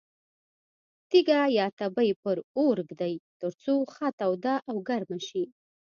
تیږه 1.09 1.41
یا 1.57 1.65
تبۍ 1.79 2.09
پر 2.21 2.37
اور 2.57 2.77
ږدي 2.89 3.13
ترڅو 3.39 3.75
ښه 3.93 4.07
توده 4.19 4.55
او 4.69 4.75
ګرمه 4.87 5.19
شي. 5.27 5.43